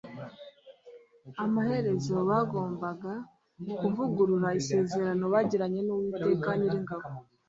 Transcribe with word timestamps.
amaherezo 1.43 2.15
bagombag 2.29 3.01
kuvugurura 3.79 4.47
isezerano 4.61 5.23
bagiranye 5.33 5.79
nUwiteka 5.83 6.49
Nyiringabo 6.57 7.09